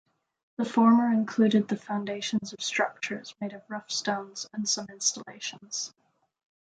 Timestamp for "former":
0.65-1.13